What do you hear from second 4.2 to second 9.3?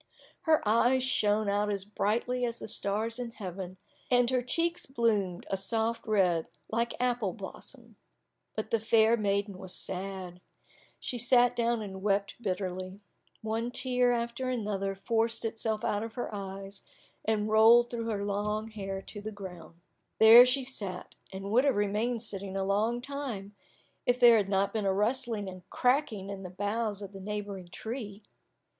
her cheeks bloomed a soft red like apple blossom. But the fair